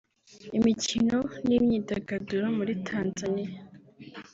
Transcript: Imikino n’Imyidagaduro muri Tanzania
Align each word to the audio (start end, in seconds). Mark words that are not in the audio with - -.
Imikino 0.57 1.17
n’Imyidagaduro 1.47 2.45
muri 2.57 2.73
Tanzania 2.87 3.51